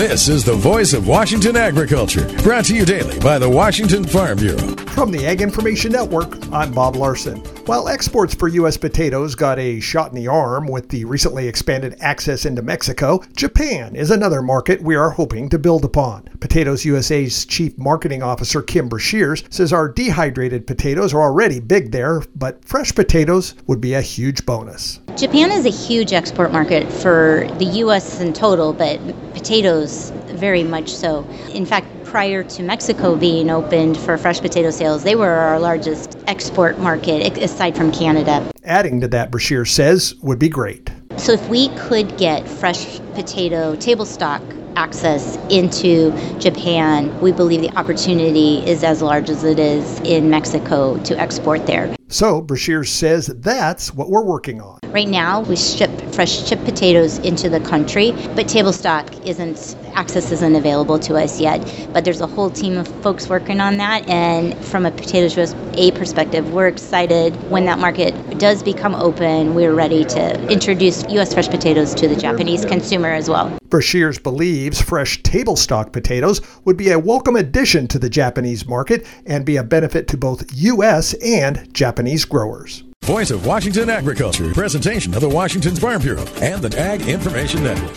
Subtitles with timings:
[0.00, 4.38] This is the voice of Washington agriculture, brought to you daily by the Washington Farm
[4.38, 4.74] Bureau.
[4.94, 7.36] From the Ag Information Network, I'm Bob Larson.
[7.66, 8.78] While exports for U.S.
[8.78, 13.94] potatoes got a shot in the arm with the recently expanded access into Mexico, Japan
[13.94, 16.22] is another market we are hoping to build upon.
[16.40, 22.22] Potatoes USA's Chief Marketing Officer Kim Brashears says our dehydrated potatoes are already big there,
[22.34, 24.98] but fresh potatoes would be a huge bonus.
[25.16, 28.20] Japan is a huge export market for the U.S.
[28.20, 28.98] in total, but
[29.40, 31.26] potatoes very much so.
[31.54, 36.18] In fact, prior to Mexico being opened for fresh potato sales, they were our largest
[36.26, 38.46] export market aside from Canada.
[38.64, 40.90] Adding to that, Brashears says, would be great.
[41.16, 44.42] So if we could get fresh potato table stock
[44.76, 50.98] access into Japan, we believe the opportunity is as large as it is in Mexico
[51.04, 51.94] to export there.
[52.08, 54.80] So Brashears says that's what we're working on.
[54.86, 60.30] Right now, we ship fresh chip potatoes into the country, but table stock isn't access
[60.30, 61.60] isn't available to us yet.
[61.92, 65.90] But there's a whole team of folks working on that, and from a potatoes USA
[65.90, 69.54] perspective, we're excited when that market does become open.
[69.54, 71.34] We're ready to introduce U.S.
[71.34, 73.56] fresh potatoes to the Japanese consumer as well.
[73.68, 79.06] Brashears believes fresh table stock potatoes would be a welcome addition to the Japanese market
[79.26, 81.14] and be a benefit to both U.S.
[81.14, 82.84] and Japanese growers.
[83.10, 87.88] Voice of Washington Agriculture, presentation of the Washington Farm Bureau and the Ag Information Network.